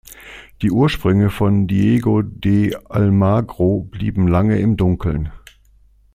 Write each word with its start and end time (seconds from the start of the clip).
Die 0.63 0.71
Ursprünge 0.71 1.29
von 1.29 1.67
Diego 1.67 2.23
de 2.23 2.75
Almagro 2.89 3.81
blieben 3.83 4.27
lange 4.27 4.57
im 4.57 4.75
Dunkeln. 4.75 5.31